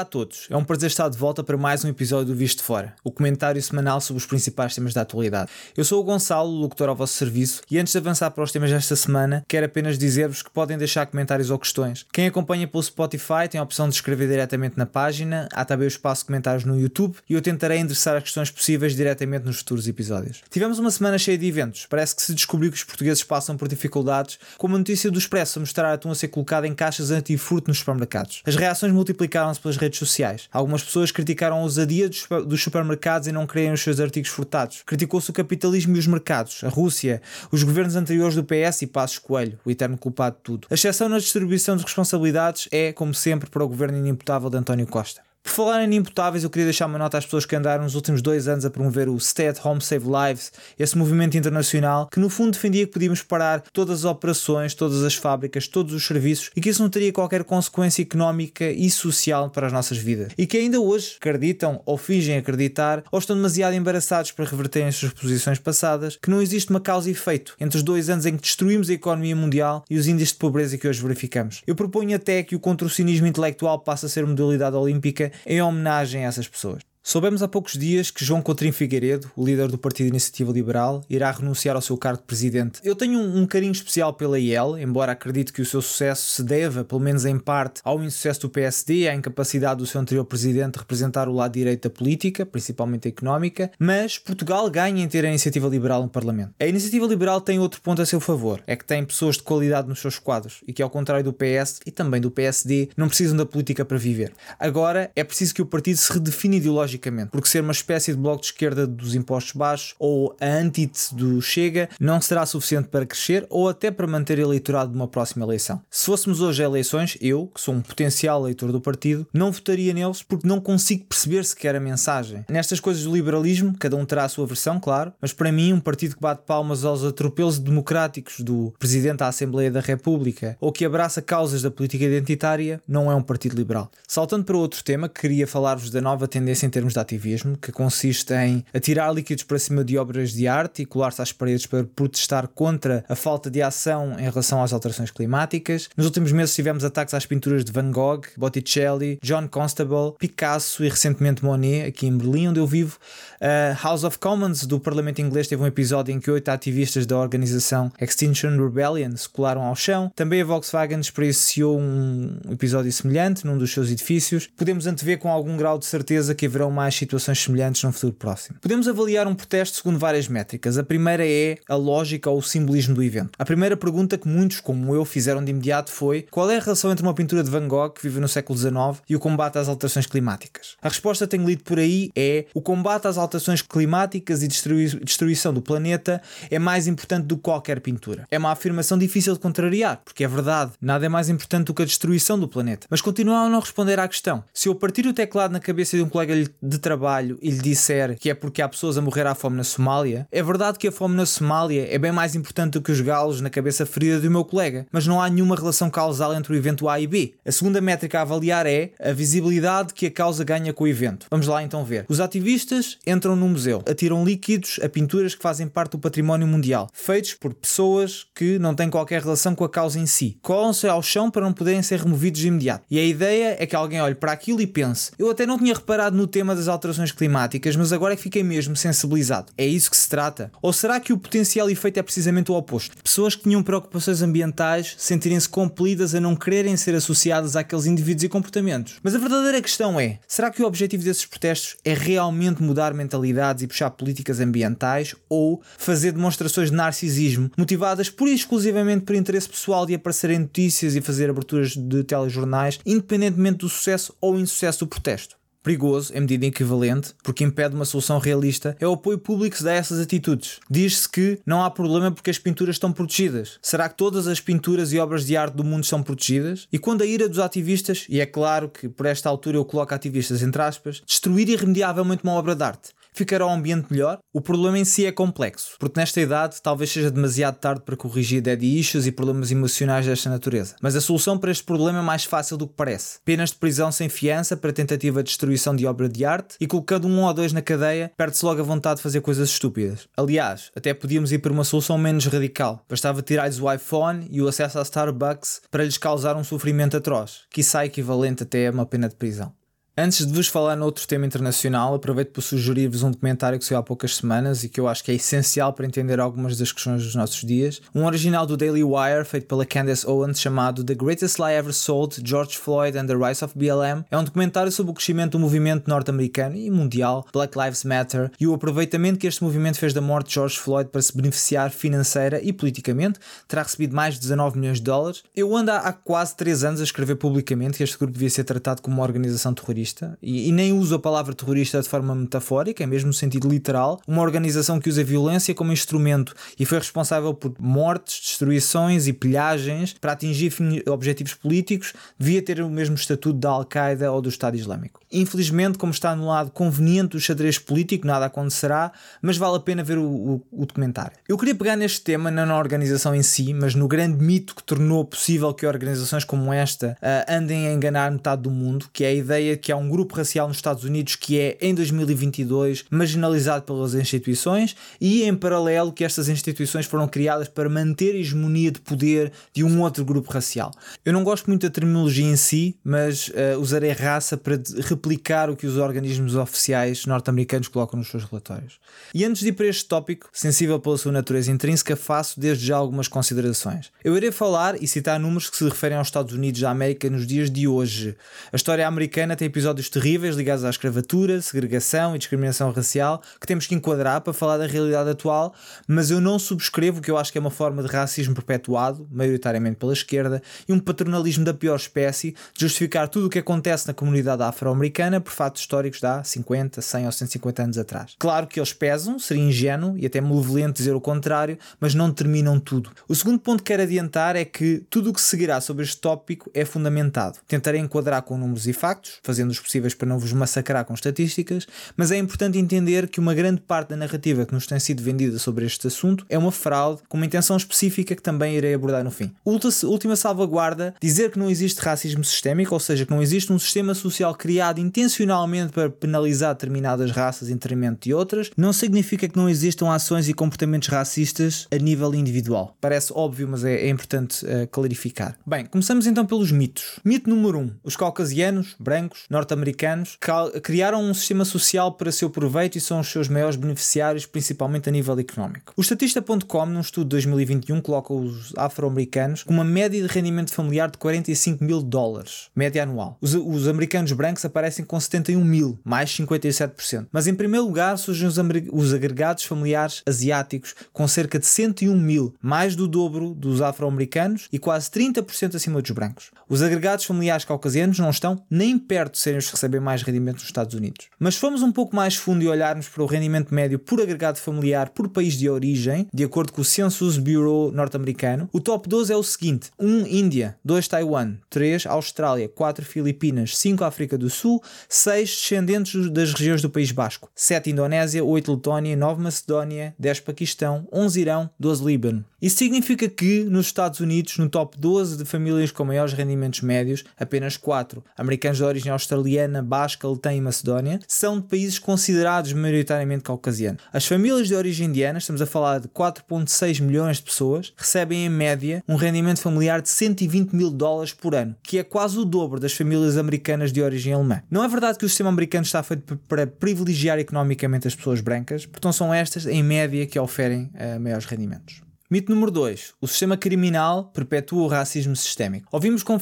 Olá 0.00 0.06
a 0.06 0.10
todos, 0.10 0.46
é 0.48 0.56
um 0.56 0.64
prazer 0.64 0.86
estar 0.86 1.10
de 1.10 1.18
volta 1.18 1.44
para 1.44 1.58
mais 1.58 1.84
um 1.84 1.88
episódio 1.88 2.32
do 2.32 2.34
Visto 2.34 2.62
Fora, 2.62 2.94
o 3.04 3.10
comentário 3.10 3.60
semanal 3.62 4.00
sobre 4.00 4.18
os 4.18 4.24
principais 4.24 4.74
temas 4.74 4.94
da 4.94 5.02
atualidade. 5.02 5.50
Eu 5.76 5.84
sou 5.84 6.00
o 6.00 6.02
Gonçalo, 6.02 6.48
locutor 6.48 6.88
ao 6.88 6.96
vosso 6.96 7.12
serviço, 7.12 7.60
e 7.70 7.78
antes 7.78 7.92
de 7.92 7.98
avançar 7.98 8.30
para 8.30 8.42
os 8.42 8.50
temas 8.50 8.70
desta 8.70 8.96
semana, 8.96 9.44
quero 9.46 9.66
apenas 9.66 9.98
dizer-vos 9.98 10.42
que 10.42 10.48
podem 10.48 10.78
deixar 10.78 11.04
comentários 11.04 11.50
ou 11.50 11.58
questões. 11.58 12.06
Quem 12.14 12.26
acompanha 12.26 12.66
pelo 12.66 12.82
Spotify 12.82 13.46
tem 13.50 13.60
a 13.60 13.62
opção 13.62 13.90
de 13.90 13.94
escrever 13.94 14.26
diretamente 14.26 14.78
na 14.78 14.86
página, 14.86 15.46
há 15.52 15.66
também 15.66 15.86
o 15.86 15.88
espaço 15.88 16.22
de 16.22 16.28
comentários 16.28 16.64
no 16.64 16.80
YouTube 16.80 17.18
e 17.28 17.34
eu 17.34 17.42
tentarei 17.42 17.76
endereçar 17.76 18.16
as 18.16 18.22
questões 18.22 18.50
possíveis 18.50 18.96
diretamente 18.96 19.44
nos 19.44 19.58
futuros 19.58 19.86
episódios. 19.86 20.40
Tivemos 20.48 20.78
uma 20.78 20.90
semana 20.90 21.18
cheia 21.18 21.36
de 21.36 21.46
eventos, 21.46 21.84
parece 21.84 22.16
que 22.16 22.22
se 22.22 22.32
descobriu 22.32 22.70
que 22.70 22.78
os 22.78 22.84
portugueses 22.84 23.22
passam 23.22 23.54
por 23.54 23.68
dificuldades, 23.68 24.38
como 24.56 24.76
a 24.76 24.78
notícia 24.78 25.10
do 25.10 25.18
Expresso 25.18 25.58
a 25.58 25.60
mostrar 25.60 25.90
a 25.90 25.92
atum 25.92 26.10
a 26.10 26.14
ser 26.14 26.28
colocada 26.28 26.66
em 26.66 26.74
caixas 26.74 27.10
anti-furto 27.10 27.68
nos 27.68 27.80
supermercados. 27.80 28.40
As 28.46 28.56
reações 28.56 28.94
multiplicaram-se 28.94 29.60
pelas 29.60 29.76
redes 29.76 29.89
sociais. 29.98 30.48
Algumas 30.52 30.82
pessoas 30.82 31.10
criticaram 31.10 31.56
a 31.56 31.60
ousadia 31.60 32.08
dos 32.46 32.62
supermercados 32.62 33.28
em 33.28 33.32
não 33.32 33.46
quererem 33.46 33.72
os 33.72 33.80
seus 33.80 34.00
artigos 34.00 34.30
furtados. 34.30 34.82
Criticou-se 34.86 35.30
o 35.30 35.32
capitalismo 35.32 35.96
e 35.96 35.98
os 35.98 36.06
mercados, 36.06 36.62
a 36.64 36.68
Rússia, 36.68 37.20
os 37.50 37.62
governos 37.62 37.96
anteriores 37.96 38.34
do 38.34 38.44
PS 38.44 38.82
e 38.82 38.86
Passos 38.86 39.18
Coelho, 39.18 39.58
o 39.64 39.70
eterno 39.70 39.98
culpado 39.98 40.36
de 40.36 40.42
tudo. 40.42 40.68
A 40.70 40.74
exceção 40.74 41.08
na 41.08 41.18
distribuição 41.18 41.76
de 41.76 41.82
responsabilidades 41.82 42.68
é, 42.70 42.92
como 42.92 43.14
sempre, 43.14 43.48
para 43.48 43.64
o 43.64 43.68
governo 43.68 43.98
inimputável 43.98 44.50
de 44.50 44.56
António 44.56 44.86
Costa. 44.86 45.29
Por 45.42 45.52
falar 45.52 45.82
em 45.82 45.94
imputáveis, 45.94 46.44
eu 46.44 46.50
queria 46.50 46.66
deixar 46.66 46.86
uma 46.86 46.98
nota 46.98 47.16
às 47.16 47.24
pessoas 47.24 47.46
que 47.46 47.56
andaram 47.56 47.82
nos 47.82 47.94
últimos 47.94 48.20
dois 48.20 48.46
anos 48.46 48.64
a 48.64 48.70
promover 48.70 49.08
o 49.08 49.18
Stay 49.18 49.48
at 49.48 49.64
Home 49.64 49.80
Save 49.80 50.06
Lives, 50.06 50.52
esse 50.78 50.96
movimento 50.96 51.36
internacional 51.36 52.08
que 52.08 52.20
no 52.20 52.28
fundo 52.28 52.52
defendia 52.52 52.86
que 52.86 52.92
podíamos 52.92 53.22
parar 53.22 53.62
todas 53.72 54.00
as 54.00 54.04
operações, 54.04 54.74
todas 54.74 55.02
as 55.02 55.14
fábricas, 55.14 55.66
todos 55.66 55.94
os 55.94 56.06
serviços 56.06 56.50
e 56.54 56.60
que 56.60 56.68
isso 56.68 56.82
não 56.82 56.90
teria 56.90 57.12
qualquer 57.12 57.42
consequência 57.42 58.02
económica 58.02 58.70
e 58.70 58.90
social 58.90 59.50
para 59.50 59.66
as 59.66 59.72
nossas 59.72 59.98
vidas. 59.98 60.32
E 60.36 60.46
que 60.46 60.58
ainda 60.58 60.78
hoje 60.78 61.16
acreditam 61.16 61.80
ou 61.86 61.96
fingem 61.96 62.36
acreditar 62.36 63.02
ou 63.10 63.18
estão 63.18 63.34
demasiado 63.34 63.74
embaraçados 63.74 64.32
para 64.32 64.44
reverterem 64.44 64.88
as 64.88 64.96
suas 64.96 65.12
posições 65.12 65.58
passadas 65.58 66.16
que 66.20 66.30
não 66.30 66.42
existe 66.42 66.70
uma 66.70 66.80
causa 66.80 67.08
e 67.08 67.12
efeito 67.12 67.56
entre 67.58 67.78
os 67.78 67.82
dois 67.82 68.10
anos 68.10 68.26
em 68.26 68.36
que 68.36 68.42
destruímos 68.42 68.90
a 68.90 68.92
economia 68.92 69.34
mundial 69.34 69.84
e 69.88 69.96
os 69.96 70.06
índices 70.06 70.32
de 70.32 70.38
pobreza 70.38 70.76
que 70.76 70.86
hoje 70.86 71.02
verificamos. 71.02 71.62
Eu 71.66 71.74
proponho 71.74 72.14
até 72.14 72.42
que 72.42 72.54
o 72.54 72.60
controcionismo 72.60 73.26
intelectual 73.26 73.78
passe 73.80 74.06
a 74.06 74.08
ser 74.08 74.26
modalidade 74.26 74.76
olímpica 74.76 75.29
em 75.46 75.60
homenagem 75.60 76.24
a 76.24 76.28
essas 76.28 76.48
pessoas. 76.48 76.82
Soubemos 77.02 77.42
há 77.42 77.48
poucos 77.48 77.78
dias 77.78 78.10
que 78.10 78.22
João 78.22 78.42
Coutinho 78.42 78.74
Figueiredo, 78.74 79.32
o 79.34 79.44
líder 79.44 79.68
do 79.68 79.78
Partido 79.78 80.08
Iniciativa 80.08 80.52
Liberal, 80.52 81.02
irá 81.08 81.30
renunciar 81.30 81.74
ao 81.74 81.80
seu 81.80 81.96
cargo 81.96 82.20
de 82.20 82.26
presidente. 82.26 82.78
Eu 82.84 82.94
tenho 82.94 83.18
um, 83.18 83.46
carinho 83.46 83.72
especial 83.72 84.12
pela 84.12 84.38
IEL, 84.38 84.78
embora 84.78 85.12
acredite 85.12 85.50
que 85.50 85.62
o 85.62 85.66
seu 85.66 85.80
sucesso 85.80 86.30
se 86.30 86.42
deva, 86.42 86.84
pelo 86.84 87.00
menos 87.00 87.24
em 87.24 87.38
parte, 87.38 87.80
ao 87.82 88.02
insucesso 88.04 88.42
do 88.42 88.50
PSD 88.50 89.08
à 89.08 89.14
incapacidade 89.14 89.78
do 89.78 89.86
seu 89.86 89.98
anterior 89.98 90.24
presidente 90.26 90.74
de 90.74 90.80
representar 90.80 91.26
o 91.26 91.32
lado 91.32 91.52
direito 91.52 91.88
da 91.88 91.90
política, 91.90 92.44
principalmente 92.44 93.08
a 93.08 93.10
económica, 93.10 93.72
mas 93.78 94.18
Portugal 94.18 94.68
ganha 94.68 95.02
em 95.02 95.08
ter 95.08 95.24
a 95.24 95.28
Iniciativa 95.28 95.68
Liberal 95.68 96.02
no 96.02 96.08
Parlamento. 96.08 96.52
A 96.60 96.66
Iniciativa 96.66 97.06
Liberal 97.06 97.40
tem 97.40 97.58
outro 97.58 97.80
ponto 97.80 98.02
a 98.02 98.06
seu 98.06 98.20
favor, 98.20 98.62
é 98.66 98.76
que 98.76 98.84
tem 98.84 99.02
pessoas 99.06 99.36
de 99.36 99.42
qualidade 99.42 99.88
nos 99.88 100.00
seus 100.00 100.18
quadros 100.18 100.62
e 100.68 100.72
que, 100.72 100.82
ao 100.82 100.90
contrário 100.90 101.24
do 101.24 101.32
PS 101.32 101.80
e 101.86 101.90
também 101.90 102.20
do 102.20 102.30
PSD, 102.30 102.90
não 102.94 103.08
precisam 103.08 103.36
da 103.36 103.46
política 103.46 103.86
para 103.86 103.96
viver. 103.96 104.32
Agora, 104.58 105.10
é 105.16 105.24
preciso 105.24 105.54
que 105.54 105.62
o 105.62 105.66
partido 105.66 105.96
se 105.96 106.12
redefine 106.12 106.58
ideologicamente 106.58 106.89
porque 107.30 107.48
ser 107.48 107.62
uma 107.62 107.72
espécie 107.72 108.12
de 108.12 108.18
bloco 108.18 108.40
de 108.40 108.46
esquerda 108.46 108.86
dos 108.86 109.14
impostos 109.14 109.52
baixos 109.52 109.94
ou 109.98 110.36
a 110.40 110.46
antítese 110.46 111.14
do 111.14 111.40
Chega 111.40 111.88
não 111.98 112.20
será 112.20 112.44
suficiente 112.46 112.88
para 112.88 113.06
crescer 113.06 113.46
ou 113.48 113.68
até 113.68 113.90
para 113.90 114.06
manter 114.06 114.38
eleitorado 114.38 114.92
de 114.92 114.96
uma 114.96 115.08
próxima 115.08 115.44
eleição. 115.44 115.80
Se 115.90 116.06
fôssemos 116.06 116.40
hoje 116.40 116.62
a 116.62 116.66
eleições, 116.66 117.16
eu, 117.20 117.46
que 117.54 117.60
sou 117.60 117.74
um 117.74 117.80
potencial 117.80 118.42
eleitor 118.42 118.72
do 118.72 118.80
partido, 118.80 119.26
não 119.32 119.52
votaria 119.52 119.92
neles 119.92 120.22
porque 120.22 120.46
não 120.46 120.60
consigo 120.60 121.04
perceber 121.04 121.44
sequer 121.44 121.74
a 121.74 121.80
mensagem. 121.80 122.44
Nestas 122.48 122.80
coisas 122.80 123.04
do 123.04 123.14
liberalismo, 123.14 123.74
cada 123.78 123.96
um 123.96 124.04
terá 124.04 124.24
a 124.24 124.28
sua 124.28 124.46
versão, 124.46 124.80
claro, 124.80 125.12
mas 125.20 125.32
para 125.32 125.52
mim, 125.52 125.72
um 125.72 125.80
partido 125.80 126.14
que 126.14 126.22
bate 126.22 126.42
palmas 126.46 126.84
aos 126.84 127.04
atropelos 127.04 127.58
democráticos 127.58 128.40
do 128.40 128.72
Presidente 128.78 129.18
da 129.18 129.28
Assembleia 129.28 129.70
da 129.70 129.80
República 129.80 130.56
ou 130.60 130.72
que 130.72 130.84
abraça 130.84 131.22
causas 131.22 131.62
da 131.62 131.70
política 131.70 132.04
identitária 132.04 132.82
não 132.86 133.10
é 133.10 133.14
um 133.14 133.22
partido 133.22 133.56
liberal. 133.56 133.90
Saltando 134.06 134.44
para 134.44 134.56
outro 134.56 134.82
tema, 134.82 135.08
queria 135.08 135.46
falar-vos 135.46 135.90
da 135.90 136.00
nova 136.00 136.26
tendência 136.26 136.66
em 136.66 136.70
termos 136.80 136.94
de 136.94 136.98
ativismo, 136.98 137.58
que 137.58 137.70
consiste 137.70 138.32
em 138.32 138.64
atirar 138.72 139.14
líquidos 139.14 139.44
para 139.44 139.58
cima 139.58 139.84
de 139.84 139.98
obras 139.98 140.32
de 140.32 140.48
arte 140.48 140.80
e 140.82 140.86
colar-se 140.86 141.20
às 141.20 141.30
paredes 141.30 141.66
para 141.66 141.84
protestar 141.84 142.48
contra 142.48 143.04
a 143.06 143.14
falta 143.14 143.50
de 143.50 143.60
ação 143.60 144.16
em 144.18 144.22
relação 144.22 144.62
às 144.62 144.72
alterações 144.72 145.10
climáticas. 145.10 145.90
Nos 145.94 146.06
últimos 146.06 146.32
meses 146.32 146.54
tivemos 146.54 146.82
ataques 146.82 147.12
às 147.12 147.26
pinturas 147.26 147.64
de 147.66 147.70
Van 147.70 147.90
Gogh, 147.90 148.22
Botticelli, 148.34 149.18
John 149.22 149.46
Constable, 149.46 150.14
Picasso 150.18 150.82
e 150.82 150.88
recentemente 150.88 151.44
Monet, 151.44 151.86
aqui 151.86 152.06
em 152.06 152.16
Berlim, 152.16 152.48
onde 152.48 152.60
eu 152.60 152.66
vivo. 152.66 152.96
A 153.40 153.76
House 153.82 154.04
of 154.04 154.18
Commons 154.18 154.64
do 154.64 154.80
Parlamento 154.80 155.20
Inglês 155.20 155.46
teve 155.46 155.62
um 155.62 155.66
episódio 155.66 156.14
em 156.14 156.18
que 156.18 156.30
oito 156.30 156.48
ativistas 156.48 157.04
da 157.04 157.18
organização 157.18 157.92
Extinction 158.00 158.56
Rebellion 158.56 159.14
se 159.16 159.28
colaram 159.28 159.62
ao 159.62 159.76
chão. 159.76 160.10
Também 160.16 160.40
a 160.40 160.44
Volkswagen 160.46 161.00
experienciou 161.00 161.78
um 161.78 162.40
episódio 162.50 162.90
semelhante 162.90 163.46
num 163.46 163.58
dos 163.58 163.70
seus 163.70 163.90
edifícios. 163.90 164.48
Podemos 164.56 164.86
antever 164.86 165.18
com 165.18 165.30
algum 165.30 165.58
grau 165.58 165.78
de 165.78 165.84
certeza 165.84 166.34
que 166.34 166.46
haverão 166.46 166.69
mais 166.70 166.94
situações 166.94 167.42
semelhantes 167.42 167.82
no 167.82 167.92
futuro 167.92 168.12
próximo. 168.12 168.58
Podemos 168.60 168.88
avaliar 168.88 169.26
um 169.26 169.34
protesto 169.34 169.76
segundo 169.76 169.98
várias 169.98 170.28
métricas. 170.28 170.78
A 170.78 170.82
primeira 170.82 171.26
é 171.26 171.56
a 171.68 171.76
lógica 171.76 172.30
ou 172.30 172.38
o 172.38 172.42
simbolismo 172.42 172.94
do 172.94 173.02
evento. 173.02 173.30
A 173.38 173.44
primeira 173.44 173.76
pergunta 173.76 174.16
que 174.16 174.28
muitos, 174.28 174.60
como 174.60 174.94
eu, 174.94 175.04
fizeram 175.04 175.44
de 175.44 175.50
imediato 175.50 175.90
foi 175.90 176.26
qual 176.30 176.50
é 176.50 176.56
a 176.56 176.60
relação 176.60 176.90
entre 176.90 177.02
uma 177.02 177.14
pintura 177.14 177.42
de 177.42 177.50
Van 177.50 177.66
Gogh 177.66 177.90
que 177.90 178.02
vive 178.02 178.20
no 178.20 178.28
século 178.28 178.58
XIX 178.58 179.02
e 179.08 179.16
o 179.16 179.20
combate 179.20 179.58
às 179.58 179.68
alterações 179.68 180.06
climáticas? 180.06 180.76
A 180.82 180.88
resposta 180.88 181.26
que 181.26 181.30
tenho 181.30 181.46
lido 181.46 181.62
por 181.64 181.78
aí 181.78 182.10
é 182.16 182.46
o 182.54 182.60
combate 182.60 183.06
às 183.06 183.18
alterações 183.18 183.62
climáticas 183.62 184.42
e 184.42 184.48
destruição 184.48 185.52
do 185.52 185.62
planeta 185.62 186.20
é 186.50 186.58
mais 186.58 186.86
importante 186.86 187.26
do 187.26 187.36
que 187.36 187.42
qualquer 187.42 187.80
pintura. 187.80 188.26
É 188.30 188.38
uma 188.38 188.52
afirmação 188.52 188.98
difícil 188.98 189.34
de 189.34 189.40
contrariar, 189.40 190.00
porque 190.04 190.24
é 190.24 190.28
verdade, 190.28 190.72
nada 190.80 191.06
é 191.06 191.08
mais 191.08 191.28
importante 191.28 191.66
do 191.66 191.74
que 191.74 191.82
a 191.82 191.84
destruição 191.84 192.38
do 192.38 192.48
planeta. 192.48 192.86
Mas 192.90 193.00
continuam 193.00 193.46
a 193.46 193.48
não 193.48 193.60
responder 193.60 193.98
à 193.98 194.06
questão. 194.06 194.44
Se 194.52 194.68
eu 194.68 194.74
partir 194.74 195.06
o 195.06 195.12
teclado 195.12 195.52
na 195.52 195.60
cabeça 195.60 195.96
de 195.96 196.02
um 196.02 196.08
colega 196.08 196.34
de 196.62 196.78
trabalho 196.78 197.38
e 197.40 197.50
lhe 197.50 197.58
disser 197.58 198.18
que 198.18 198.30
é 198.30 198.34
porque 198.34 198.62
há 198.62 198.68
pessoas 198.68 198.98
a 198.98 199.02
morrer 199.02 199.26
à 199.26 199.34
fome 199.34 199.56
na 199.56 199.64
Somália, 199.64 200.26
é 200.30 200.42
verdade 200.42 200.78
que 200.78 200.88
a 200.88 200.92
fome 200.92 201.16
na 201.16 201.26
Somália 201.26 201.86
é 201.90 201.98
bem 201.98 202.12
mais 202.12 202.34
importante 202.34 202.74
do 202.74 202.82
que 202.82 202.92
os 202.92 203.00
galos 203.00 203.40
na 203.40 203.50
cabeça 203.50 203.86
ferida 203.86 204.20
do 204.20 204.30
meu 204.30 204.44
colega, 204.44 204.86
mas 204.92 205.06
não 205.06 205.20
há 205.20 205.28
nenhuma 205.28 205.56
relação 205.56 205.90
causal 205.90 206.34
entre 206.34 206.52
o 206.52 206.56
evento 206.56 206.88
A 206.88 207.00
e 207.00 207.06
B. 207.06 207.34
A 207.44 207.52
segunda 207.52 207.80
métrica 207.80 208.18
a 208.18 208.22
avaliar 208.22 208.66
é 208.66 208.92
a 209.00 209.12
visibilidade 209.12 209.94
que 209.94 210.06
a 210.06 210.10
causa 210.10 210.44
ganha 210.44 210.72
com 210.72 210.84
o 210.84 210.88
evento. 210.88 211.26
Vamos 211.30 211.46
lá 211.46 211.62
então 211.62 211.84
ver. 211.84 212.04
Os 212.08 212.20
ativistas 212.20 212.98
entram 213.06 213.34
no 213.36 213.48
museu, 213.48 213.82
atiram 213.88 214.24
líquidos 214.24 214.78
a 214.82 214.88
pinturas 214.88 215.34
que 215.34 215.42
fazem 215.42 215.68
parte 215.68 215.92
do 215.92 215.98
património 215.98 216.46
mundial, 216.46 216.88
feitos 216.92 217.34
por 217.34 217.54
pessoas 217.54 218.26
que 218.34 218.58
não 218.58 218.74
têm 218.74 218.90
qualquer 218.90 219.22
relação 219.22 219.54
com 219.54 219.64
a 219.64 219.68
causa 219.68 219.98
em 219.98 220.06
si. 220.06 220.38
Colam-se 220.42 220.86
ao 220.86 221.02
chão 221.02 221.30
para 221.30 221.42
não 221.42 221.52
poderem 221.52 221.82
ser 221.82 222.00
removidos 222.00 222.40
de 222.40 222.48
imediato. 222.48 222.84
E 222.90 222.98
a 222.98 223.04
ideia 223.04 223.56
é 223.58 223.66
que 223.66 223.76
alguém 223.76 224.00
olhe 224.00 224.14
para 224.14 224.32
aquilo 224.32 224.60
e 224.60 224.66
pense: 224.66 225.12
eu 225.18 225.30
até 225.30 225.46
não 225.46 225.58
tinha 225.58 225.74
reparado 225.74 226.16
no 226.16 226.26
tema 226.26 226.49
das 226.54 226.68
alterações 226.68 227.12
climáticas, 227.12 227.76
mas 227.76 227.92
agora 227.92 228.14
é 228.14 228.16
que 228.16 228.22
fiquei 228.22 228.42
mesmo 228.42 228.76
sensibilizado. 228.76 229.52
É 229.56 229.66
isso 229.66 229.90
que 229.90 229.96
se 229.96 230.08
trata? 230.08 230.50
Ou 230.62 230.72
será 230.72 231.00
que 231.00 231.12
o 231.12 231.18
potencial 231.18 231.68
efeito 231.70 231.98
é 231.98 232.02
precisamente 232.02 232.50
o 232.50 232.54
oposto? 232.54 232.96
Pessoas 233.02 233.34
que 233.34 233.44
tinham 233.44 233.62
preocupações 233.62 234.22
ambientais 234.22 234.94
sentirem-se 234.98 235.48
compelidas 235.48 236.14
a 236.14 236.20
não 236.20 236.36
quererem 236.36 236.76
ser 236.76 236.94
associadas 236.94 237.56
àqueles 237.56 237.86
indivíduos 237.86 238.24
e 238.24 238.28
comportamentos. 238.28 238.98
Mas 239.02 239.14
a 239.14 239.18
verdadeira 239.18 239.60
questão 239.60 239.98
é: 239.98 240.18
será 240.26 240.50
que 240.50 240.62
o 240.62 240.66
objetivo 240.66 241.04
desses 241.04 241.26
protestos 241.26 241.76
é 241.84 241.94
realmente 241.94 242.62
mudar 242.62 242.94
mentalidades 242.94 243.62
e 243.62 243.66
puxar 243.66 243.90
políticas 243.90 244.40
ambientais 244.40 245.14
ou 245.28 245.62
fazer 245.78 246.12
demonstrações 246.12 246.70
de 246.70 246.76
narcisismo 246.76 247.50
motivadas 247.56 248.10
pura 248.10 248.30
e 248.30 248.34
exclusivamente 248.34 249.04
por 249.04 249.14
interesse 249.14 249.48
pessoal 249.48 249.86
de 249.86 249.94
aparecer 249.94 250.30
em 250.30 250.40
notícias 250.40 250.94
e 250.96 251.00
fazer 251.00 251.30
aberturas 251.30 251.76
de 251.76 252.04
telejornais, 252.04 252.78
independentemente 252.84 253.58
do 253.58 253.68
sucesso 253.68 254.14
ou 254.20 254.38
insucesso 254.38 254.80
do 254.80 254.86
protesto? 254.86 255.39
Perigoso, 255.62 256.12
em 256.14 256.20
medida 256.20 256.46
equivalente, 256.46 257.14
porque 257.22 257.44
impede 257.44 257.74
uma 257.74 257.84
solução 257.84 258.18
realista, 258.18 258.76
é 258.80 258.86
o 258.86 258.94
apoio 258.94 259.18
público 259.18 259.52
que 259.52 259.58
se 259.58 259.64
dá 259.64 259.72
a 259.72 259.74
essas 259.74 260.00
atitudes. 260.00 260.58
Diz-se 260.70 261.08
que 261.08 261.38
não 261.44 261.62
há 261.62 261.70
problema 261.70 262.10
porque 262.10 262.30
as 262.30 262.38
pinturas 262.38 262.76
estão 262.76 262.92
protegidas. 262.92 263.58
Será 263.60 263.88
que 263.88 263.96
todas 263.96 264.26
as 264.26 264.40
pinturas 264.40 264.92
e 264.92 264.98
obras 264.98 265.26
de 265.26 265.36
arte 265.36 265.54
do 265.54 265.64
mundo 265.64 265.84
são 265.84 266.02
protegidas? 266.02 266.66
E 266.72 266.78
quando 266.78 267.02
a 267.02 267.06
ira 267.06 267.28
dos 267.28 267.38
ativistas, 267.38 268.06
e 268.08 268.20
é 268.20 268.26
claro 268.26 268.68
que 268.68 268.88
por 268.88 269.06
esta 269.06 269.28
altura 269.28 269.58
eu 269.58 269.64
coloco 269.64 269.94
ativistas 269.94 270.42
entre 270.42 270.62
aspas, 270.62 271.02
destruir 271.06 271.48
irremediavelmente 271.48 272.24
uma 272.24 272.32
obra 272.32 272.54
de 272.54 272.62
arte, 272.62 272.90
ficará 273.12 273.46
o 273.46 273.50
ambiente 273.50 273.86
melhor? 273.90 274.18
O 274.32 274.40
problema 274.40 274.78
em 274.78 274.84
si 274.84 275.06
é 275.06 275.12
complexo, 275.12 275.76
porque 275.78 275.98
nesta 275.98 276.20
idade 276.20 276.60
talvez 276.62 276.90
seja 276.90 277.10
demasiado 277.10 277.56
tarde 277.56 277.82
para 277.84 277.96
corrigir 277.96 278.42
daddy 278.42 278.78
issues 278.78 279.06
e 279.06 279.12
problemas 279.12 279.50
emocionais 279.50 280.06
desta 280.06 280.30
natureza. 280.30 280.76
Mas 280.80 280.96
a 280.96 281.00
solução 281.00 281.38
para 281.38 281.50
este 281.50 281.64
problema 281.64 281.98
é 281.98 282.02
mais 282.02 282.24
fácil 282.24 282.56
do 282.56 282.66
que 282.66 282.74
parece. 282.74 283.18
Penas 283.24 283.50
de 283.50 283.56
prisão 283.56 283.90
sem 283.90 284.08
fiança 284.08 284.56
para 284.56 284.72
tentativa 284.72 285.22
de 285.22 285.28
destruição 285.28 285.74
de 285.74 285.86
obra 285.86 286.08
de 286.08 286.24
arte 286.24 286.56
e 286.60 286.66
colocando 286.66 287.08
um 287.08 287.24
ou 287.24 287.34
dois 287.34 287.52
na 287.52 287.62
cadeia, 287.62 288.12
perde-se 288.16 288.44
logo 288.44 288.60
a 288.60 288.64
vontade 288.64 288.96
de 288.96 289.02
fazer 289.02 289.20
coisas 289.20 289.50
estúpidas. 289.50 290.08
Aliás, 290.16 290.70
até 290.76 290.94
podíamos 290.94 291.32
ir 291.32 291.38
por 291.38 291.52
uma 291.52 291.64
solução 291.64 291.98
menos 291.98 292.26
radical. 292.26 292.84
Bastava 292.88 293.22
tirar-lhes 293.22 293.60
o 293.60 293.72
iPhone 293.72 294.26
e 294.30 294.40
o 294.40 294.48
acesso 294.48 294.78
à 294.78 294.82
Starbucks 294.82 295.62
para 295.70 295.84
lhes 295.84 295.98
causar 295.98 296.36
um 296.36 296.44
sofrimento 296.44 296.96
atroz, 296.96 297.42
que 297.50 297.62
sai 297.62 297.86
equivalente 297.86 298.42
até 298.42 298.68
a 298.68 298.70
uma 298.70 298.86
pena 298.86 299.08
de 299.08 299.16
prisão. 299.16 299.52
Antes 299.96 300.24
de 300.24 300.32
vos 300.32 300.46
falar 300.46 300.76
noutro 300.76 301.04
tema 301.06 301.26
internacional, 301.26 301.94
aproveito 301.94 302.30
para 302.30 302.40
sugerir-vos 302.40 303.02
um 303.02 303.10
documentário 303.10 303.58
que 303.58 303.64
saiu 303.64 303.80
há 303.80 303.82
poucas 303.82 304.16
semanas 304.16 304.62
e 304.62 304.68
que 304.68 304.78
eu 304.78 304.86
acho 304.86 305.02
que 305.02 305.10
é 305.10 305.14
essencial 305.16 305.72
para 305.72 305.84
entender 305.84 306.20
algumas 306.20 306.56
das 306.56 306.70
questões 306.70 307.02
dos 307.02 307.16
nossos 307.16 307.44
dias. 307.44 307.82
Um 307.92 308.06
original 308.06 308.46
do 308.46 308.56
Daily 308.56 308.84
Wire, 308.84 309.24
feito 309.24 309.48
pela 309.48 309.66
Candace 309.66 310.06
Owens, 310.06 310.40
chamado 310.40 310.84
The 310.84 310.94
Greatest 310.94 311.40
Lie 311.40 311.54
Ever 311.54 311.74
Sold: 311.74 312.22
George 312.24 312.56
Floyd 312.56 312.96
and 312.96 313.06
the 313.06 313.16
Rise 313.16 313.44
of 313.44 313.58
BLM. 313.58 314.04
É 314.08 314.16
um 314.16 314.22
documentário 314.22 314.70
sobre 314.70 314.92
o 314.92 314.94
crescimento 314.94 315.32
do 315.32 315.40
movimento 315.40 315.88
norte-americano 315.88 316.54
e 316.54 316.70
mundial 316.70 317.26
Black 317.32 317.58
Lives 317.58 317.82
Matter 317.82 318.30
e 318.38 318.46
o 318.46 318.54
aproveitamento 318.54 319.18
que 319.18 319.26
este 319.26 319.42
movimento 319.42 319.76
fez 319.76 319.92
da 319.92 320.00
morte 320.00 320.28
de 320.28 320.34
George 320.34 320.56
Floyd 320.56 320.88
para 320.88 321.02
se 321.02 321.14
beneficiar 321.14 321.72
financeira 321.72 322.40
e 322.40 322.52
politicamente. 322.52 323.18
Terá 323.48 323.64
recebido 323.64 323.94
mais 323.94 324.14
de 324.14 324.20
19 324.20 324.56
milhões 324.56 324.78
de 324.78 324.84
dólares. 324.84 325.24
Eu 325.34 325.54
ando 325.54 325.72
há 325.72 325.92
quase 325.92 326.36
3 326.36 326.62
anos 326.62 326.80
a 326.80 326.84
escrever 326.84 327.16
publicamente 327.16 327.76
que 327.76 327.82
este 327.82 327.98
grupo 327.98 328.12
devia 328.12 328.30
ser 328.30 328.44
tratado 328.44 328.80
como 328.80 328.96
uma 328.96 329.02
organização 329.02 329.52
terrorista 329.52 329.79
terrorista, 329.80 330.18
e, 330.22 330.48
e, 330.48 330.52
nem 330.52 330.72
uso 330.72 330.94
a 330.94 330.98
palavra 330.98 331.34
terrorista 331.34 331.80
de 331.80 331.88
forma 331.88 332.14
metafórica, 332.14 332.82
é 332.82 332.86
mesmo 332.86 333.08
no 333.08 333.12
sentido 333.12 333.48
literal, 333.48 334.00
uma 334.06 334.22
organização 334.22 334.78
que 334.78 334.88
usa 334.88 335.02
violência 335.02 335.54
como 335.54 335.72
instrumento 335.72 336.34
e 336.58 336.64
foi 336.64 336.78
responsável 336.78 337.32
por 337.34 337.54
mortes, 337.58 338.20
destruições 338.20 339.06
e 339.06 339.12
pilhagens 339.12 339.94
para 340.00 340.12
atingir 340.12 340.52
objetivos 340.88 341.34
políticos, 341.34 341.92
devia 342.18 342.42
ter 342.42 342.60
o 342.60 342.70
mesmo 342.70 342.94
estatuto 342.94 343.38
da 343.38 343.50
Al-Qaeda 343.50 344.10
ou 344.12 344.20
do 344.20 344.28
Estado 344.28 344.56
Islâmico. 344.56 345.00
Infelizmente, 345.12 345.78
como 345.78 345.92
está 345.92 346.14
no 346.14 346.26
lado 346.26 346.50
conveniente 346.50 347.10
do 347.10 347.20
xadrez 347.20 347.58
político, 347.58 348.06
nada 348.06 348.26
acontecerá, 348.26 348.92
mas 349.20 349.36
vale 349.36 349.56
a 349.56 349.60
pena 349.60 349.82
ver 349.82 349.98
o, 349.98 350.04
o, 350.04 350.42
o 350.52 350.66
documentário. 350.66 351.16
Eu 351.28 351.36
queria 351.36 351.54
pegar 351.54 351.76
neste 351.76 352.00
tema, 352.02 352.30
não 352.30 352.46
na 352.46 352.56
organização 352.56 353.14
em 353.14 353.22
si, 353.22 353.52
mas 353.52 353.74
no 353.74 353.88
grande 353.88 354.22
mito 354.22 354.54
que 354.54 354.62
tornou 354.62 355.04
possível 355.04 355.52
que 355.52 355.66
organizações 355.66 356.24
como 356.24 356.52
esta 356.52 356.96
uh, 357.00 357.32
andem 357.32 357.66
a 357.66 357.72
enganar 357.72 358.10
metade 358.10 358.42
do 358.42 358.50
mundo, 358.50 358.88
que 358.92 359.04
é 359.04 359.08
a 359.08 359.14
ideia 359.14 359.56
que 359.56 359.69
há 359.70 359.76
um 359.76 359.88
grupo 359.88 360.14
racial 360.14 360.48
nos 360.48 360.56
Estados 360.56 360.84
Unidos 360.84 361.16
que 361.16 361.38
é, 361.38 361.58
em 361.60 361.74
2022, 361.74 362.84
marginalizado 362.90 363.64
pelas 363.64 363.94
instituições 363.94 364.76
e, 365.00 365.22
em 365.24 365.34
paralelo, 365.34 365.92
que 365.92 366.04
estas 366.04 366.28
instituições 366.28 366.86
foram 366.86 367.06
criadas 367.08 367.48
para 367.48 367.68
manter 367.68 368.14
a 368.14 368.18
hegemonia 368.18 368.70
de 368.70 368.80
poder 368.80 369.32
de 369.52 369.64
um 369.64 369.80
outro 369.80 370.04
grupo 370.04 370.32
racial. 370.32 370.70
Eu 371.04 371.12
não 371.12 371.24
gosto 371.24 371.46
muito 371.46 371.62
da 371.62 371.70
terminologia 371.70 372.26
em 372.26 372.36
si, 372.36 372.76
mas 372.84 373.28
uh, 373.28 373.58
usarei 373.60 373.92
raça 373.92 374.36
para 374.36 374.60
replicar 374.88 375.50
o 375.50 375.56
que 375.56 375.66
os 375.66 375.76
organismos 375.76 376.34
oficiais 376.34 377.06
norte-americanos 377.06 377.68
colocam 377.68 377.98
nos 377.98 378.08
seus 378.08 378.24
relatórios. 378.24 378.78
E 379.14 379.24
antes 379.24 379.42
de 379.42 379.48
ir 379.48 379.52
para 379.52 379.66
este 379.66 379.84
tópico, 379.86 380.28
sensível 380.32 380.78
pela 380.78 380.98
sua 380.98 381.12
natureza 381.12 381.50
intrínseca, 381.50 381.96
faço 381.96 382.38
desde 382.38 382.66
já 382.66 382.76
algumas 382.76 383.08
considerações. 383.08 383.90
Eu 384.02 384.16
irei 384.16 384.30
falar 384.30 384.82
e 384.82 384.86
citar 384.86 385.18
números 385.18 385.50
que 385.50 385.56
se 385.56 385.64
referem 385.64 385.98
aos 385.98 386.08
Estados 386.08 386.34
Unidos 386.34 386.60
da 386.60 386.70
América 386.70 387.08
nos 387.10 387.26
dias 387.26 387.50
de 387.50 387.66
hoje. 387.66 388.16
A 388.52 388.56
história 388.56 388.86
americana 388.86 389.36
tem 389.36 389.46
episódios 389.46 389.59
episódios 389.60 389.90
terríveis 389.90 390.36
ligados 390.36 390.64
à 390.64 390.70
escravatura, 390.70 391.38
segregação 391.42 392.16
e 392.16 392.18
discriminação 392.18 392.72
racial 392.72 393.22
que 393.38 393.46
temos 393.46 393.66
que 393.66 393.74
enquadrar 393.74 394.22
para 394.22 394.32
falar 394.32 394.56
da 394.56 394.66
realidade 394.66 395.10
atual, 395.10 395.54
mas 395.86 396.10
eu 396.10 396.18
não 396.18 396.38
subscrevo 396.38 397.02
que 397.02 397.10
eu 397.10 397.18
acho 397.18 397.30
que 397.30 397.36
é 397.36 397.40
uma 397.42 397.50
forma 397.50 397.82
de 397.82 397.88
racismo 397.90 398.34
perpetuado, 398.34 399.06
maioritariamente 399.12 399.76
pela 399.76 399.92
esquerda, 399.92 400.42
e 400.66 400.72
um 400.72 400.80
paternalismo 400.80 401.44
da 401.44 401.52
pior 401.52 401.76
espécie 401.76 402.34
de 402.54 402.60
justificar 402.62 403.06
tudo 403.06 403.26
o 403.26 403.28
que 403.28 403.38
acontece 403.38 403.86
na 403.86 403.92
comunidade 403.92 404.42
afro-americana 404.42 405.20
por 405.20 405.30
fatos 405.30 405.60
históricos 405.60 406.00
de 406.00 406.06
há 406.06 406.24
50, 406.24 406.80
100 406.80 407.04
ou 407.04 407.12
150 407.12 407.62
anos 407.62 407.76
atrás. 407.76 408.16
Claro 408.18 408.46
que 408.46 408.58
eles 408.58 408.72
pesam, 408.72 409.18
seria 409.18 409.42
ingênuo 409.42 409.98
e 409.98 410.06
até 410.06 410.22
malevolente 410.22 410.78
dizer 410.78 410.94
o 410.94 411.02
contrário, 411.02 411.58
mas 411.78 411.94
não 411.94 412.08
determinam 412.08 412.58
tudo. 412.58 412.90
O 413.06 413.14
segundo 413.14 413.38
ponto 413.38 413.62
que 413.62 413.72
quero 413.72 413.82
adiantar 413.82 414.36
é 414.36 414.44
que 414.46 414.82
tudo 414.88 415.10
o 415.10 415.12
que 415.12 415.20
seguirá 415.20 415.60
sobre 415.60 415.84
este 415.84 415.98
tópico 415.98 416.50
é 416.54 416.64
fundamentado. 416.64 417.38
Tentarei 417.46 417.78
enquadrar 417.78 418.22
com 418.22 418.38
números 418.38 418.66
e 418.66 418.72
factos, 418.72 419.18
fazendo 419.22 419.49
os 419.50 419.60
possíveis 419.60 419.94
para 419.94 420.08
não 420.08 420.18
vos 420.18 420.32
massacrar 420.32 420.84
com 420.84 420.94
estatísticas, 420.94 421.66
mas 421.96 422.10
é 422.10 422.16
importante 422.16 422.58
entender 422.58 423.08
que 423.08 423.20
uma 423.20 423.34
grande 423.34 423.60
parte 423.60 423.90
da 423.90 423.96
narrativa 423.96 424.46
que 424.46 424.54
nos 424.54 424.66
tem 424.66 424.78
sido 424.78 425.02
vendida 425.02 425.38
sobre 425.38 425.66
este 425.66 425.86
assunto 425.86 426.24
é 426.28 426.38
uma 426.38 426.52
fraude 426.52 427.02
com 427.08 427.16
uma 427.16 427.26
intenção 427.26 427.56
específica 427.56 428.14
que 428.14 428.22
também 428.22 428.56
irei 428.56 428.74
abordar 428.74 429.04
no 429.04 429.10
fim. 429.10 429.30
Última 429.44 430.16
salvaguarda: 430.16 430.94
dizer 431.00 431.30
que 431.30 431.38
não 431.38 431.50
existe 431.50 431.80
racismo 431.80 432.24
sistémico, 432.24 432.74
ou 432.74 432.80
seja, 432.80 433.04
que 433.04 433.10
não 433.10 433.22
existe 433.22 433.52
um 433.52 433.58
sistema 433.58 433.94
social 433.94 434.34
criado 434.34 434.78
intencionalmente 434.78 435.72
para 435.72 435.90
penalizar 435.90 436.54
determinadas 436.54 437.10
raças 437.10 437.48
em 437.48 437.54
detrimento 437.54 438.08
de 438.08 438.14
outras, 438.14 438.50
não 438.56 438.72
significa 438.72 439.28
que 439.28 439.36
não 439.36 439.48
existam 439.48 439.90
ações 439.90 440.28
e 440.28 440.34
comportamentos 440.34 440.88
racistas 440.88 441.66
a 441.70 441.76
nível 441.76 442.14
individual. 442.14 442.76
Parece 442.80 443.12
óbvio, 443.14 443.48
mas 443.48 443.64
é, 443.64 443.74
é 443.74 443.88
importante 443.88 444.44
uh, 444.44 444.66
clarificar. 444.70 445.36
Bem, 445.46 445.66
começamos 445.66 446.06
então 446.06 446.24
pelos 446.26 446.52
mitos. 446.52 446.98
Mito 447.04 447.28
número 447.28 447.58
1: 447.58 447.62
um, 447.62 447.70
os 447.82 447.96
caucasianos, 447.96 448.74
brancos, 448.78 449.24
norte-americanos 449.40 450.18
criaram 450.62 451.02
um 451.02 451.14
sistema 451.14 451.44
social 451.44 451.92
para 451.92 452.12
seu 452.12 452.28
proveito 452.28 452.76
e 452.76 452.80
são 452.80 453.00
os 453.00 453.08
seus 453.08 453.28
maiores 453.28 453.56
beneficiários, 453.56 454.26
principalmente 454.26 454.88
a 454.88 454.92
nível 454.92 455.18
económico. 455.18 455.72
O 455.76 455.82
Statista.com, 455.82 456.66
num 456.66 456.80
estudo 456.80 457.04
de 457.04 457.10
2021, 457.10 457.80
coloca 457.80 458.12
os 458.12 458.52
afro-americanos 458.56 459.42
com 459.42 459.52
uma 459.52 459.64
média 459.64 460.00
de 460.00 460.12
rendimento 460.12 460.52
familiar 460.52 460.90
de 460.90 460.98
45 460.98 461.64
mil 461.64 461.82
dólares, 461.82 462.50
média 462.54 462.82
anual. 462.82 463.16
Os, 463.20 463.34
os 463.34 463.66
americanos 463.66 464.12
brancos 464.12 464.44
aparecem 464.44 464.84
com 464.84 465.00
71 465.00 465.42
mil, 465.42 465.78
mais 465.84 466.10
57%. 466.10 467.06
Mas 467.10 467.26
em 467.26 467.34
primeiro 467.34 467.66
lugar 467.66 467.96
surgem 467.96 468.28
os, 468.28 468.36
os 468.72 468.94
agregados 468.94 469.44
familiares 469.44 470.02
asiáticos, 470.06 470.74
com 470.92 471.08
cerca 471.08 471.38
de 471.38 471.46
101 471.46 471.96
mil, 471.96 472.34
mais 472.42 472.76
do 472.76 472.86
dobro 472.86 473.34
dos 473.34 473.62
afro-americanos 473.62 474.48
e 474.52 474.58
quase 474.58 474.90
30% 474.90 475.54
acima 475.54 475.80
dos 475.80 475.90
brancos. 475.90 476.30
Os 476.48 476.62
agregados 476.62 477.04
familiares 477.04 477.44
caucasianos 477.44 477.98
não 477.98 478.10
estão 478.10 478.42
nem 478.50 478.78
perto 478.78 479.14
de 479.14 479.20
serem 479.30 479.40
que 479.40 479.50
recebem 479.50 479.80
mais 479.80 480.02
rendimento 480.02 480.36
nos 480.36 480.44
Estados 480.44 480.74
Unidos. 480.74 481.06
Mas 481.18 481.34
se 481.34 481.40
formos 481.40 481.62
um 481.62 481.72
pouco 481.72 481.94
mais 481.94 482.16
fundo 482.16 482.42
e 482.42 482.48
olharmos 482.48 482.88
para 482.88 483.02
o 483.02 483.06
rendimento 483.06 483.54
médio 483.54 483.78
por 483.78 484.00
agregado 484.00 484.38
familiar 484.38 484.90
por 484.90 485.08
país 485.08 485.34
de 485.34 485.48
origem, 485.48 486.06
de 486.12 486.24
acordo 486.24 486.52
com 486.52 486.62
o 486.62 486.64
Census 486.64 487.18
Bureau 487.18 487.70
norte-americano, 487.72 488.48
o 488.52 488.60
top 488.60 488.88
12 488.88 489.12
é 489.12 489.16
o 489.16 489.22
seguinte: 489.22 489.70
1 489.78 490.06
Índia, 490.06 490.56
2 490.64 490.88
Taiwan, 490.88 491.34
3 491.48 491.86
Austrália, 491.86 492.48
4 492.48 492.84
Filipinas, 492.84 493.56
5 493.56 493.84
África 493.84 494.18
do 494.18 494.28
Sul, 494.28 494.62
6 494.88 495.28
descendentes 495.28 496.10
das 496.10 496.32
regiões 496.32 496.62
do 496.62 496.70
País 496.70 496.90
Basco, 496.92 497.30
7 497.34 497.70
Indonésia, 497.70 498.24
8 498.24 498.54
Letónia, 498.54 498.96
9 498.96 499.22
Macedónia, 499.22 499.94
10 499.98 500.20
Paquistão, 500.20 500.88
11 500.92 501.20
Irão, 501.20 501.50
12 501.58 501.84
Líbano. 501.84 502.24
Isso 502.40 502.56
significa 502.56 503.06
que 503.06 503.44
nos 503.44 503.66
Estados 503.66 504.00
Unidos, 504.00 504.38
no 504.38 504.48
top 504.48 504.78
12 504.78 505.18
de 505.18 505.24
famílias 505.26 505.70
com 505.70 505.84
maiores 505.84 506.14
rendimentos 506.14 506.62
médios, 506.62 507.04
apenas 507.18 507.58
4 507.58 508.02
americanos 508.16 508.56
de 508.56 508.64
origem 508.64 508.90
australiana 508.90 509.62
basca, 509.62 510.08
letã 510.08 510.32
e 510.32 510.40
macedónia, 510.40 511.00
são 511.06 511.38
de 511.38 511.46
países 511.46 511.78
considerados 511.78 512.52
maioritariamente 512.54 513.24
caucasianos. 513.24 513.82
As 513.92 514.06
famílias 514.06 514.48
de 514.48 514.54
origem 514.54 514.88
indiana, 514.88 515.18
estamos 515.18 515.42
a 515.42 515.46
falar 515.46 515.80
de 515.80 515.88
4,6 515.88 516.80
milhões 516.80 517.18
de 517.18 517.24
pessoas, 517.24 517.74
recebem 517.76 518.24
em 518.24 518.30
média 518.30 518.82
um 518.88 518.96
rendimento 518.96 519.40
familiar 519.40 519.82
de 519.82 519.90
120 519.90 520.52
mil 520.52 520.70
dólares 520.70 521.12
por 521.12 521.34
ano, 521.34 521.54
que 521.62 521.78
é 521.78 521.84
quase 521.84 522.18
o 522.18 522.24
dobro 522.24 522.58
das 522.58 522.72
famílias 522.72 523.18
americanas 523.18 523.70
de 523.70 523.82
origem 523.82 524.14
alemã. 524.14 524.42
Não 524.50 524.64
é 524.64 524.68
verdade 524.68 524.96
que 524.96 525.04
o 525.04 525.08
sistema 525.08 525.28
americano 525.28 525.64
está 525.64 525.82
feito 525.82 526.16
para 526.26 526.46
privilegiar 526.46 527.18
economicamente 527.18 527.86
as 527.86 527.94
pessoas 527.94 528.22
brancas, 528.22 528.64
portanto 528.64 528.94
são 528.94 529.12
estas, 529.12 529.46
em 529.46 529.62
média, 529.62 530.06
que 530.06 530.18
oferem 530.18 530.70
uh, 530.74 530.98
maiores 530.98 531.26
rendimentos. 531.26 531.89
Mito 532.10 532.34
número 532.34 532.50
2. 532.50 532.94
O 533.00 533.06
sistema 533.06 533.36
criminal 533.36 534.10
perpetua 534.12 534.64
o 534.64 534.66
racismo 534.66 535.14
sistémico. 535.14 535.68
Ouvimos 535.70 536.02
com, 536.02 536.18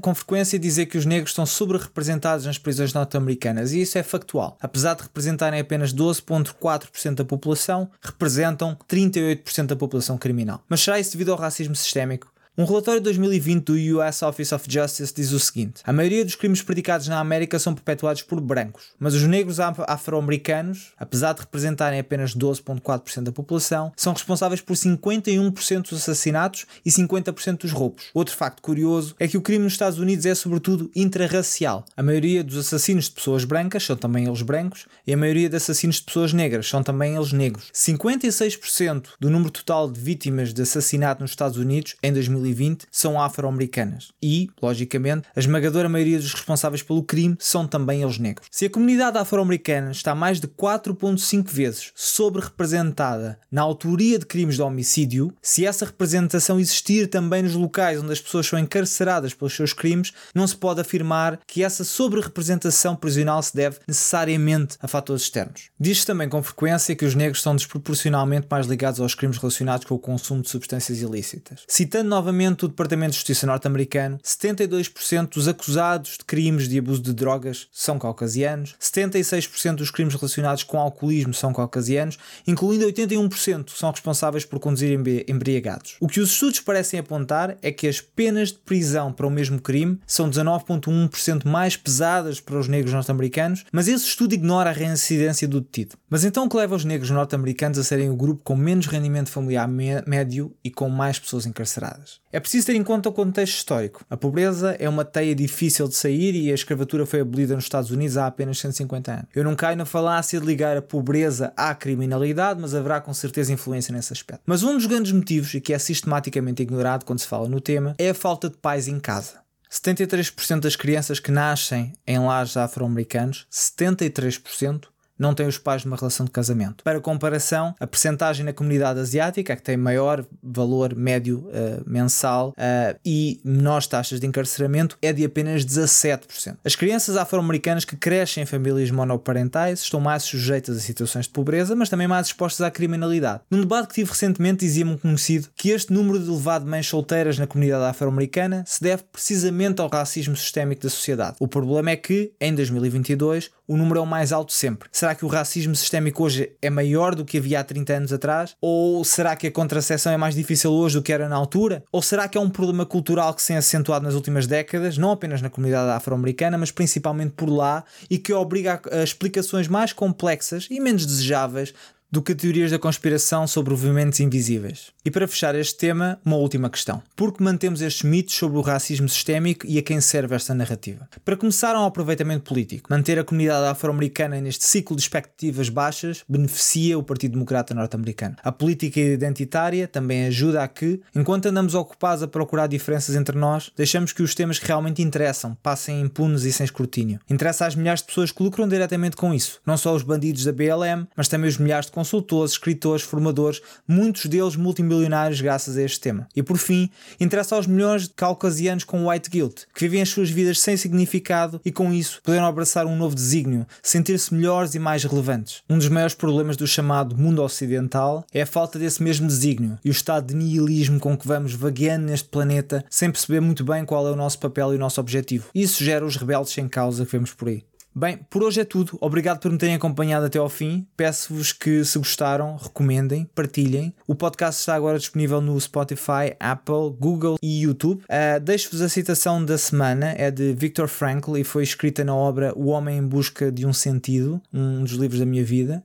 com 0.00 0.14
frequência 0.14 0.56
dizer 0.56 0.86
que 0.86 0.96
os 0.96 1.04
negros 1.04 1.32
estão 1.32 1.44
sobre-representados 1.44 2.46
nas 2.46 2.58
prisões 2.58 2.94
norte-americanas 2.94 3.72
e 3.72 3.80
isso 3.80 3.98
é 3.98 4.04
factual. 4.04 4.56
Apesar 4.60 4.94
de 4.94 5.02
representarem 5.02 5.58
apenas 5.58 5.92
12,4% 5.92 7.16
da 7.16 7.24
população, 7.24 7.90
representam 8.00 8.78
38% 8.88 9.66
da 9.66 9.74
população 9.74 10.16
criminal. 10.16 10.62
Mas 10.68 10.80
será 10.80 11.00
isso 11.00 11.10
devido 11.10 11.32
ao 11.32 11.38
racismo 11.38 11.74
sistémico? 11.74 12.31
Um 12.54 12.66
relatório 12.66 13.00
de 13.00 13.04
2020 13.04 13.64
do 13.64 13.98
US 13.98 14.20
Office 14.20 14.52
of 14.52 14.66
Justice 14.68 15.14
diz 15.14 15.32
o 15.32 15.40
seguinte: 15.40 15.80
a 15.84 15.90
maioria 15.90 16.22
dos 16.22 16.34
crimes 16.34 16.60
praticados 16.60 17.08
na 17.08 17.18
América 17.18 17.58
são 17.58 17.74
perpetuados 17.74 18.20
por 18.20 18.42
brancos, 18.42 18.88
mas 18.98 19.14
os 19.14 19.22
negros 19.22 19.58
afro-americanos, 19.58 20.92
apesar 20.98 21.32
de 21.32 21.40
representarem 21.40 21.98
apenas 21.98 22.36
12,4% 22.36 23.22
da 23.22 23.32
população, 23.32 23.90
são 23.96 24.12
responsáveis 24.12 24.60
por 24.60 24.76
51% 24.76 25.88
dos 25.88 26.02
assassinatos 26.02 26.66
e 26.84 26.90
50% 26.90 27.62
dos 27.62 27.72
roubos. 27.72 28.04
Outro 28.12 28.36
facto 28.36 28.60
curioso 28.60 29.16
é 29.18 29.26
que 29.26 29.38
o 29.38 29.42
crime 29.42 29.64
nos 29.64 29.72
Estados 29.72 29.98
Unidos 29.98 30.26
é 30.26 30.34
sobretudo 30.34 30.90
intrarracial. 30.94 31.86
A 31.96 32.02
maioria 32.02 32.44
dos 32.44 32.58
assassinos 32.58 33.06
de 33.06 33.12
pessoas 33.12 33.46
brancas 33.46 33.82
são 33.82 33.96
também 33.96 34.26
eles 34.26 34.42
brancos 34.42 34.84
e 35.06 35.14
a 35.14 35.16
maioria 35.16 35.48
de 35.48 35.56
assassinos 35.56 35.96
de 35.96 36.02
pessoas 36.02 36.34
negras 36.34 36.68
são 36.68 36.82
também 36.82 37.16
eles 37.16 37.32
negros. 37.32 37.64
56% 37.72 39.06
do 39.18 39.30
número 39.30 39.50
total 39.50 39.90
de 39.90 39.98
vítimas 39.98 40.52
de 40.52 40.60
assassinato 40.60 41.22
nos 41.22 41.30
Estados 41.30 41.56
Unidos 41.56 41.96
em 42.02 42.12
2020 42.12 42.41
2020 42.42 42.86
são 42.90 43.20
afro-americanas 43.20 44.12
e, 44.22 44.50
logicamente, 44.60 45.26
a 45.34 45.40
esmagadora 45.40 45.88
maioria 45.88 46.18
dos 46.18 46.32
responsáveis 46.32 46.82
pelo 46.82 47.02
crime 47.02 47.36
são 47.38 47.66
também 47.66 48.02
eles 48.02 48.18
negros. 48.18 48.48
Se 48.50 48.66
a 48.66 48.70
comunidade 48.70 49.18
afro-americana 49.18 49.90
está 49.92 50.14
mais 50.14 50.40
de 50.40 50.48
4,5 50.48 51.48
vezes 51.48 51.92
sobre-representada 51.94 53.38
na 53.50 53.62
autoria 53.62 54.18
de 54.18 54.26
crimes 54.26 54.56
de 54.56 54.62
homicídio, 54.62 55.32
se 55.40 55.66
essa 55.66 55.86
representação 55.86 56.58
existir 56.58 57.08
também 57.08 57.42
nos 57.42 57.54
locais 57.54 58.00
onde 58.00 58.12
as 58.12 58.20
pessoas 58.20 58.46
são 58.46 58.58
encarceradas 58.58 59.34
pelos 59.34 59.54
seus 59.54 59.72
crimes, 59.72 60.12
não 60.34 60.46
se 60.46 60.56
pode 60.56 60.80
afirmar 60.80 61.38
que 61.46 61.62
essa 61.62 61.84
sobre-representação 61.84 62.96
prisional 62.96 63.42
se 63.42 63.54
deve 63.54 63.78
necessariamente 63.86 64.76
a 64.80 64.88
fatores 64.88 65.22
externos. 65.22 65.70
Diz-se 65.78 66.06
também 66.06 66.28
com 66.28 66.42
frequência 66.42 66.96
que 66.96 67.04
os 67.04 67.14
negros 67.14 67.42
são 67.42 67.54
desproporcionalmente 67.54 68.46
mais 68.50 68.66
ligados 68.66 69.00
aos 69.00 69.14
crimes 69.14 69.38
relacionados 69.38 69.86
com 69.86 69.94
o 69.94 69.98
consumo 69.98 70.42
de 70.42 70.48
substâncias 70.48 71.00
ilícitas. 71.00 71.60
Citando 71.68 72.08
novamente 72.08 72.31
o 72.32 72.68
Departamento 72.68 73.10
de 73.10 73.16
Justiça 73.16 73.46
norte-americano, 73.46 74.18
72% 74.24 75.34
dos 75.34 75.46
acusados 75.46 76.18
de 76.18 76.24
crimes 76.24 76.68
de 76.68 76.78
abuso 76.78 77.02
de 77.02 77.12
drogas 77.12 77.68
são 77.70 77.98
caucasianos, 77.98 78.74
76% 78.80 79.76
dos 79.76 79.90
crimes 79.90 80.14
relacionados 80.14 80.64
com 80.64 80.78
alcoolismo 80.78 81.34
são 81.34 81.52
caucasianos, 81.52 82.18
incluindo 82.46 82.86
81% 82.86 83.64
que 83.64 83.78
são 83.78 83.90
responsáveis 83.90 84.44
por 84.44 84.58
conduzir 84.58 84.98
embriagados. 85.28 85.96
O 86.00 86.08
que 86.08 86.20
os 86.20 86.30
estudos 86.30 86.60
parecem 86.60 86.98
apontar 86.98 87.56
é 87.62 87.70
que 87.70 87.86
as 87.86 88.00
penas 88.00 88.50
de 88.50 88.58
prisão 88.58 89.12
para 89.12 89.26
o 89.26 89.30
mesmo 89.30 89.60
crime 89.60 90.00
são 90.06 90.28
19,1% 90.28 91.46
mais 91.46 91.76
pesadas 91.76 92.40
para 92.40 92.58
os 92.58 92.68
negros 92.68 92.92
norte-americanos, 92.92 93.64
mas 93.70 93.88
esse 93.88 94.06
estudo 94.06 94.34
ignora 94.34 94.70
a 94.70 94.72
reincidência 94.72 95.46
do 95.46 95.60
detido. 95.60 95.96
Mas 96.08 96.24
então 96.24 96.44
o 96.44 96.48
que 96.48 96.56
leva 96.56 96.74
os 96.74 96.84
negros 96.84 97.10
norte-americanos 97.10 97.78
a 97.78 97.84
serem 97.84 98.10
o 98.10 98.16
grupo 98.16 98.42
com 98.42 98.56
menos 98.56 98.86
rendimento 98.86 99.30
familiar 99.30 99.68
médio 99.68 100.54
e 100.64 100.70
com 100.70 100.88
mais 100.88 101.18
pessoas 101.18 101.46
encarceradas? 101.46 102.21
É 102.32 102.40
preciso 102.40 102.66
ter 102.66 102.76
em 102.76 102.82
conta 102.82 103.10
o 103.10 103.12
contexto 103.12 103.56
histórico. 103.56 104.06
A 104.08 104.16
pobreza 104.16 104.74
é 104.78 104.88
uma 104.88 105.04
teia 105.04 105.34
difícil 105.34 105.86
de 105.86 105.94
sair 105.94 106.34
e 106.34 106.50
a 106.50 106.54
escravatura 106.54 107.04
foi 107.04 107.20
abolida 107.20 107.54
nos 107.54 107.64
Estados 107.64 107.90
Unidos 107.90 108.16
há 108.16 108.26
apenas 108.26 108.58
150 108.58 109.12
anos. 109.12 109.26
Eu 109.34 109.44
não 109.44 109.54
caio 109.54 109.76
na 109.76 109.84
falácia 109.84 110.40
de 110.40 110.46
ligar 110.46 110.74
a 110.74 110.80
pobreza 110.80 111.52
à 111.54 111.74
criminalidade, 111.74 112.58
mas 112.58 112.74
haverá 112.74 113.02
com 113.02 113.12
certeza 113.12 113.52
influência 113.52 113.94
nesse 113.94 114.14
aspecto. 114.14 114.42
Mas 114.46 114.62
um 114.62 114.74
dos 114.74 114.86
grandes 114.86 115.12
motivos, 115.12 115.52
e 115.52 115.60
que 115.60 115.74
é 115.74 115.78
sistematicamente 115.78 116.62
ignorado 116.62 117.04
quando 117.04 117.18
se 117.18 117.26
fala 117.26 117.46
no 117.50 117.60
tema, 117.60 117.94
é 117.98 118.08
a 118.08 118.14
falta 118.14 118.48
de 118.48 118.56
pais 118.56 118.88
em 118.88 118.98
casa. 118.98 119.42
73% 119.70 120.60
das 120.60 120.76
crianças 120.76 121.18
que 121.18 121.30
nascem 121.30 121.92
em 122.06 122.18
lares 122.18 122.56
afro-americanos, 122.56 123.46
73%, 123.50 124.84
não 125.22 125.34
têm 125.34 125.46
os 125.46 125.56
pais 125.56 125.84
numa 125.84 125.96
relação 125.96 126.26
de 126.26 126.32
casamento. 126.32 126.82
Para 126.82 127.00
comparação, 127.00 127.74
a 127.78 127.86
percentagem 127.86 128.44
na 128.44 128.52
comunidade 128.52 128.98
asiática, 128.98 129.56
que 129.56 129.62
tem 129.62 129.76
maior 129.76 130.24
valor 130.42 130.94
médio 130.94 131.46
uh, 131.48 131.82
mensal 131.86 132.50
uh, 132.50 132.98
e 133.04 133.40
menores 133.44 133.86
taxas 133.86 134.18
de 134.18 134.26
encarceramento, 134.26 134.98
é 135.00 135.12
de 135.12 135.24
apenas 135.24 135.64
17%. 135.64 136.56
As 136.64 136.74
crianças 136.74 137.16
afro-americanas 137.16 137.84
que 137.84 137.96
crescem 137.96 138.42
em 138.42 138.46
famílias 138.46 138.90
monoparentais 138.90 139.80
estão 139.80 140.00
mais 140.00 140.24
sujeitas 140.24 140.76
a 140.76 140.80
situações 140.80 141.26
de 141.26 141.30
pobreza, 141.30 141.76
mas 141.76 141.88
também 141.88 142.08
mais 142.08 142.26
expostas 142.26 142.66
à 142.66 142.70
criminalidade. 142.70 143.42
Num 143.50 143.60
debate 143.60 143.88
que 143.88 143.94
tive 143.94 144.10
recentemente, 144.10 144.66
dizia-me 144.66 144.92
um 144.92 144.98
conhecido 144.98 145.48
que 145.54 145.70
este 145.70 145.92
número 145.92 146.18
de 146.18 146.28
elevado 146.28 146.64
de 146.64 146.70
mães 146.70 146.86
solteiras 146.86 147.38
na 147.38 147.46
comunidade 147.46 147.84
afro-americana 147.84 148.64
se 148.66 148.82
deve 148.82 149.04
precisamente 149.12 149.80
ao 149.80 149.88
racismo 149.88 150.36
sistémico 150.36 150.82
da 150.82 150.90
sociedade. 150.90 151.36
O 151.38 151.46
problema 151.46 151.90
é 151.90 151.96
que, 151.96 152.32
em 152.40 152.54
2022, 152.54 153.50
o 153.66 153.76
número 153.76 154.00
é 154.00 154.02
o 154.02 154.06
mais 154.06 154.32
alto 154.32 154.52
sempre. 154.52 154.88
Será 154.92 155.14
que 155.14 155.24
o 155.24 155.28
racismo 155.28 155.74
sistémico 155.74 156.24
hoje 156.24 156.52
é 156.60 156.68
maior 156.68 157.14
do 157.14 157.24
que 157.24 157.38
havia 157.38 157.60
há 157.60 157.64
30 157.64 157.92
anos 157.92 158.12
atrás? 158.12 158.56
Ou 158.60 159.04
será 159.04 159.36
que 159.36 159.46
a 159.46 159.52
contracepção 159.52 160.12
é 160.12 160.16
mais 160.16 160.34
difícil 160.34 160.72
hoje 160.72 160.96
do 160.96 161.02
que 161.02 161.12
era 161.12 161.28
na 161.28 161.36
altura? 161.36 161.84
Ou 161.92 162.02
será 162.02 162.28
que 162.28 162.36
é 162.36 162.40
um 162.40 162.50
problema 162.50 162.84
cultural 162.84 163.32
que 163.34 163.42
se 163.42 163.48
tem 163.48 163.56
acentuado 163.56 164.04
nas 164.04 164.14
últimas 164.14 164.46
décadas, 164.46 164.98
não 164.98 165.10
apenas 165.10 165.40
na 165.40 165.50
comunidade 165.50 165.90
afro-americana, 165.90 166.58
mas 166.58 166.70
principalmente 166.70 167.32
por 167.32 167.48
lá 167.48 167.84
e 168.10 168.18
que 168.18 168.32
obriga 168.32 168.80
a 168.90 169.02
explicações 169.02 169.68
mais 169.68 169.92
complexas 169.92 170.66
e 170.70 170.80
menos 170.80 171.06
desejáveis 171.06 171.72
do 172.12 172.20
que 172.20 172.34
teorias 172.34 172.70
da 172.70 172.78
conspiração 172.78 173.46
sobre 173.46 173.70
movimentos 173.72 174.20
invisíveis. 174.20 174.92
E 175.02 175.10
para 175.10 175.26
fechar 175.26 175.54
este 175.54 175.78
tema, 175.78 176.20
uma 176.22 176.36
última 176.36 176.68
questão. 176.68 177.02
Por 177.16 177.32
que 177.32 177.42
mantemos 177.42 177.80
estes 177.80 178.02
mitos 178.02 178.34
sobre 178.34 178.58
o 178.58 178.60
racismo 178.60 179.08
sistémico 179.08 179.66
e 179.66 179.78
a 179.78 179.82
quem 179.82 179.98
serve 179.98 180.34
esta 180.34 180.54
narrativa? 180.54 181.08
Para 181.24 181.38
começar, 181.38 181.74
um 181.74 181.86
aproveitamento 181.86 182.44
político. 182.44 182.92
Manter 182.92 183.18
a 183.18 183.24
comunidade 183.24 183.66
afro-americana 183.66 184.38
neste 184.42 184.64
ciclo 184.64 184.94
de 184.94 185.00
expectativas 185.02 185.70
baixas 185.70 186.22
beneficia 186.28 186.98
o 186.98 187.02
Partido 187.02 187.32
Democrata 187.32 187.72
norte-americano. 187.72 188.36
A 188.44 188.52
política 188.52 189.00
identitária 189.00 189.88
também 189.88 190.26
ajuda 190.26 190.62
a 190.62 190.68
que, 190.68 191.00
enquanto 191.14 191.46
andamos 191.46 191.74
ocupados 191.74 192.22
a 192.22 192.28
procurar 192.28 192.66
diferenças 192.66 193.16
entre 193.16 193.38
nós, 193.38 193.72
deixamos 193.74 194.12
que 194.12 194.22
os 194.22 194.34
temas 194.34 194.58
que 194.58 194.66
realmente 194.66 195.00
interessam 195.00 195.56
passem 195.62 196.02
impunes 196.02 196.44
e 196.44 196.52
sem 196.52 196.64
escrutínio. 196.64 197.18
Interessa 197.30 197.66
às 197.66 197.74
milhares 197.74 198.00
de 198.00 198.08
pessoas 198.08 198.30
que 198.30 198.42
lucram 198.42 198.68
diretamente 198.68 199.16
com 199.16 199.32
isso. 199.32 199.60
Não 199.64 199.78
só 199.78 199.94
os 199.94 200.02
bandidos 200.02 200.44
da 200.44 200.52
BLM, 200.52 201.06
mas 201.16 201.28
também 201.28 201.48
os 201.48 201.56
milhares 201.56 201.86
de 201.86 201.92
consultores, 202.02 202.52
escritores, 202.52 203.02
formadores, 203.02 203.62
muitos 203.86 204.26
deles 204.26 204.56
multimilionários 204.56 205.40
graças 205.40 205.76
a 205.76 205.82
este 205.82 206.00
tema. 206.00 206.26
E 206.34 206.42
por 206.42 206.58
fim, 206.58 206.90
interessa 207.20 207.54
aos 207.54 207.66
milhões 207.66 208.02
de 208.02 208.10
caucasianos 208.10 208.82
com 208.82 209.08
white 209.08 209.30
guilt, 209.30 209.62
que 209.72 209.82
vivem 209.82 210.02
as 210.02 210.08
suas 210.08 210.28
vidas 210.28 210.58
sem 210.58 210.76
significado 210.76 211.60
e 211.64 211.70
com 211.70 211.92
isso 211.92 212.20
poderão 212.24 212.46
abraçar 212.46 212.86
um 212.86 212.96
novo 212.96 213.14
desígnio, 213.14 213.64
sentir-se 213.82 214.34
melhores 214.34 214.74
e 214.74 214.80
mais 214.80 215.04
relevantes. 215.04 215.62
Um 215.70 215.78
dos 215.78 215.88
maiores 215.88 216.14
problemas 216.14 216.56
do 216.56 216.66
chamado 216.66 217.16
mundo 217.16 217.40
ocidental 217.40 218.26
é 218.32 218.42
a 218.42 218.46
falta 218.46 218.78
desse 218.78 219.00
mesmo 219.00 219.28
desígnio 219.28 219.78
e 219.84 219.88
o 219.88 219.92
estado 219.92 220.26
de 220.26 220.34
nihilismo 220.34 220.98
com 220.98 221.16
que 221.16 221.28
vamos 221.28 221.54
vagueando 221.54 222.06
neste 222.06 222.28
planeta 222.28 222.84
sem 222.90 223.12
perceber 223.12 223.40
muito 223.40 223.64
bem 223.64 223.84
qual 223.84 224.08
é 224.08 224.10
o 224.10 224.16
nosso 224.16 224.40
papel 224.40 224.72
e 224.72 224.76
o 224.76 224.80
nosso 224.80 225.00
objetivo. 225.00 225.48
Isso 225.54 225.84
gera 225.84 226.04
os 226.04 226.16
rebeldes 226.16 226.52
sem 226.52 226.68
causa 226.68 227.06
que 227.06 227.12
vemos 227.12 227.32
por 227.32 227.48
aí. 227.48 227.62
Bem, 227.94 228.16
por 228.30 228.42
hoje 228.42 228.58
é 228.58 228.64
tudo. 228.64 228.96
Obrigado 229.02 229.38
por 229.38 229.52
me 229.52 229.58
terem 229.58 229.74
acompanhado 229.74 230.24
até 230.24 230.38
ao 230.38 230.48
fim. 230.48 230.86
Peço-vos 230.96 231.52
que, 231.52 231.84
se 231.84 231.98
gostaram, 231.98 232.56
recomendem, 232.56 233.26
partilhem. 233.34 233.94
O 234.06 234.14
podcast 234.14 234.60
está 234.60 234.74
agora 234.74 234.98
disponível 234.98 235.42
no 235.42 235.60
Spotify, 235.60 236.34
Apple, 236.40 236.96
Google 236.98 237.36
e 237.42 237.64
YouTube. 237.64 238.02
Uh, 238.04 238.40
Deixo-vos 238.40 238.80
a 238.80 238.88
citação 238.88 239.44
da 239.44 239.58
semana, 239.58 240.14
é 240.16 240.30
de 240.30 240.54
Viktor 240.54 240.88
Frankl 240.88 241.36
e 241.36 241.44
foi 241.44 241.64
escrita 241.64 242.02
na 242.02 242.14
obra 242.14 242.54
O 242.56 242.68
Homem 242.68 242.96
em 242.96 243.06
Busca 243.06 243.52
de 243.52 243.66
um 243.66 243.74
Sentido, 243.74 244.40
um 244.50 244.82
dos 244.84 244.92
livros 244.92 245.20
da 245.20 245.26
minha 245.26 245.44
vida. 245.44 245.84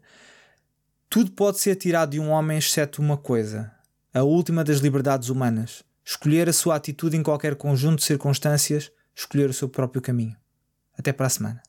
Tudo 1.10 1.32
pode 1.32 1.60
ser 1.60 1.76
tirado 1.76 2.12
de 2.12 2.22
um 2.22 2.30
homem 2.30 2.58
exceto 2.58 3.02
uma 3.02 3.18
coisa: 3.18 3.70
a 4.14 4.24
última 4.24 4.64
das 4.64 4.78
liberdades 4.78 5.28
humanas. 5.28 5.84
Escolher 6.06 6.48
a 6.48 6.54
sua 6.54 6.76
atitude 6.76 7.18
em 7.18 7.24
qualquer 7.24 7.56
conjunto 7.56 8.00
de 8.00 8.06
circunstâncias, 8.06 8.90
escolher 9.14 9.50
o 9.50 9.54
seu 9.54 9.68
próprio 9.68 10.02
caminho. 10.02 10.38
Até 10.98 11.12
para 11.12 11.28
a 11.28 11.30
semana. 11.30 11.67